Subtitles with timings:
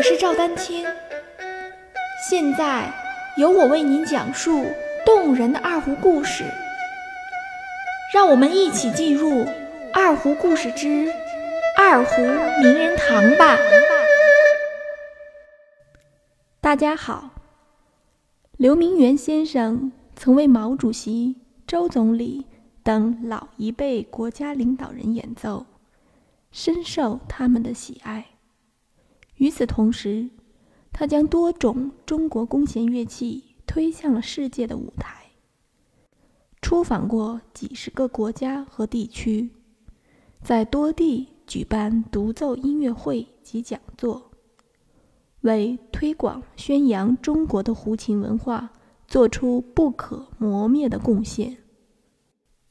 [0.00, 0.82] 我是赵丹青，
[2.26, 2.90] 现在
[3.36, 4.64] 由我为您讲述
[5.04, 6.42] 动人的二胡故事。
[8.14, 9.44] 让我们一起进入
[9.92, 11.12] 《二胡故事之
[11.76, 13.58] 二胡名人堂》吧。
[16.62, 17.32] 大家好，
[18.56, 21.36] 刘明元先生曾为毛主席、
[21.66, 22.46] 周总理
[22.82, 25.66] 等老一辈国家领导人演奏，
[26.50, 28.24] 深受他们的喜爱。
[29.40, 30.28] 与此同时，
[30.92, 35.30] 他将多种中国弓弦乐器推向了世界的舞台，
[36.60, 39.48] 出访过几十个国家和地区，
[40.42, 44.30] 在多地举办独奏音乐会及讲座，
[45.40, 48.70] 为推广宣扬中国的胡琴文化
[49.08, 51.56] 做出不可磨灭的贡献。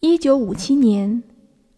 [0.01, 1.23] 一九五七年，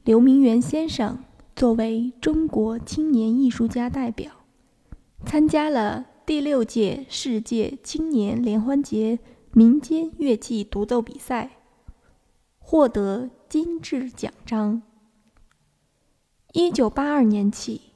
[0.03, 1.23] 刘明源先生
[1.55, 4.33] 作为中国青年艺术家代表。
[5.25, 9.19] 参加了第六届世界青年联欢节
[9.53, 11.51] 民间乐器独奏比赛，
[12.59, 14.81] 获得金质奖章。
[16.53, 17.93] 一九八二年起，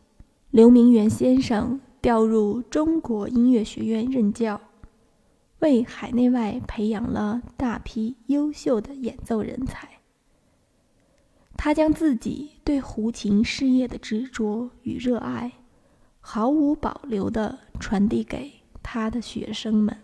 [0.50, 4.62] 刘明元先生调入中国音乐学院任教，
[5.60, 9.90] 为海内外培养了大批优秀的演奏人才。
[11.58, 15.52] 他将自己对胡琴事业的执着与热爱。
[16.28, 19.96] 毫无保留地传递给他的学生们。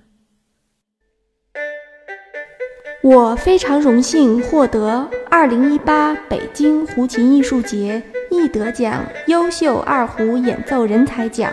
[3.01, 11.51] 我非常荣幸获得2018北京胡琴艺术节易得奖优秀二胡演奏人才奖。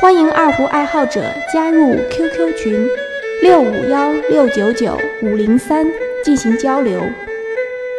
[0.00, 1.20] 欢迎二胡爱好者
[1.52, 2.86] 加入 QQ 群
[3.42, 5.84] 六五幺六九九五零三
[6.24, 7.02] 进行交流。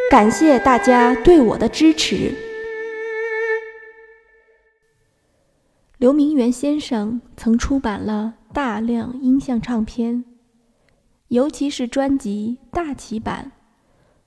[0.10, 2.51] 感谢大家对我的支持。
[6.02, 10.26] 刘明元先生曾出版了大量音像唱片，
[11.28, 13.52] 尤其是专辑《大旗版》，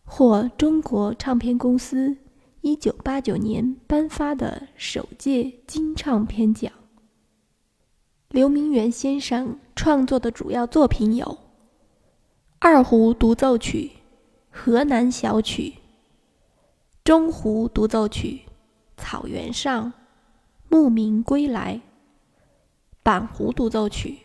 [0.08, 2.16] 获中国唱片公司
[2.62, 6.72] 1989年颁发的首届金唱片奖。
[8.28, 11.26] 刘明元先生创作的主要作品有
[12.60, 13.78] 《二胡独奏曲》
[14.48, 15.62] 《河南小曲》
[17.02, 18.42] 《中胡独奏曲》
[19.04, 19.92] 《草原上》。
[20.74, 21.80] 牧民归来，
[23.04, 24.22] 板胡独奏曲，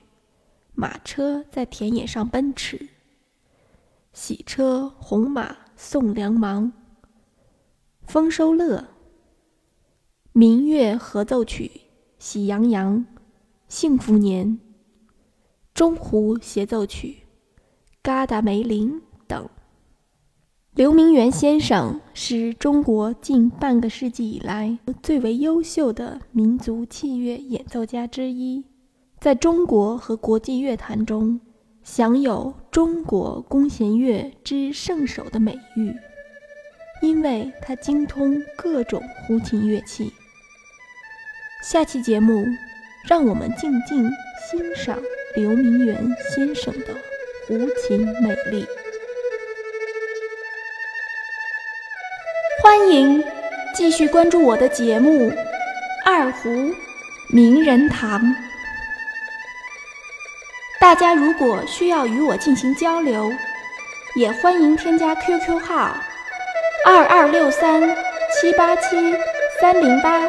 [0.73, 2.89] 马车在田野上奔驰，
[4.13, 6.73] 喜车红马送粮忙，
[8.01, 8.83] 丰收乐，
[10.33, 11.69] 民乐合奏曲，
[12.17, 13.05] 喜洋洋，
[13.67, 14.59] 幸福年，
[15.75, 17.27] 中胡协奏曲，
[18.01, 19.47] 嘎达梅林等。
[20.79, 28.63] 刘明源先生是中国近半个世纪以来最为优秀的民族器乐演奏家之一，
[29.19, 31.41] 在中国和国际乐坛中
[31.83, 35.93] 享有“中国弓弦乐之圣手”的美誉，
[37.01, 40.13] 因为他精通各种胡琴乐器。
[41.61, 42.45] 下期节目，
[43.05, 44.09] 让我们静静
[44.49, 44.97] 欣赏
[45.35, 46.95] 刘明源先生的
[47.45, 48.65] 胡琴美丽。
[52.69, 53.23] 欢迎
[53.73, 55.31] 继续关注我的节目
[56.05, 56.71] 《二胡
[57.27, 58.21] 名人堂》。
[60.79, 63.33] 大家如果需要与我进行交流，
[64.13, 65.97] 也欢迎添加 QQ 号
[66.85, 67.81] 二二六三
[68.39, 69.15] 七八七
[69.59, 70.21] 三零八，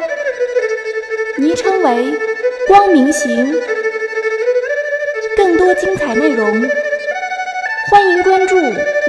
[1.37, 2.11] 昵称为
[2.67, 3.53] “光明行”。
[5.37, 6.67] 更多精彩内容，
[7.91, 8.55] 欢迎关注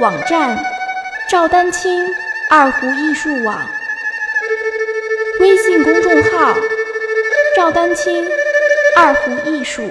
[0.01, 0.63] 网站
[1.27, 2.05] 赵丹青。
[2.55, 3.67] 二胡艺术网
[5.39, 6.55] 微信公众号：
[7.55, 8.29] 赵丹青
[8.95, 9.81] 二胡艺术。